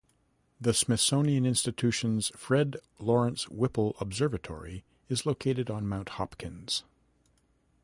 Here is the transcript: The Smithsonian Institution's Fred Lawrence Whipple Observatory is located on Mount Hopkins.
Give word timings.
The 0.59 0.73
Smithsonian 0.73 1.45
Institution's 1.45 2.29
Fred 2.35 2.77
Lawrence 2.97 3.47
Whipple 3.49 3.95
Observatory 3.99 4.83
is 5.09 5.27
located 5.27 5.69
on 5.69 5.87
Mount 5.87 6.09
Hopkins. 6.17 6.83